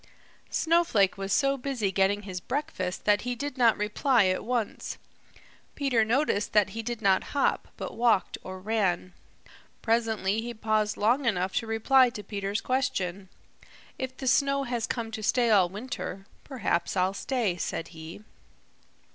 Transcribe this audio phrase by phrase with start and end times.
[0.49, 4.97] Snowflake was so busy getting his breakfast that he did not reply at once.
[5.75, 9.13] Peter noticed that he did not hop, but walked or ran.
[9.83, 13.29] Presently he paused long enough to reply to Peter's question.
[13.99, 18.23] "If the snow has come to stay all winter, perhaps I'll stay," said he.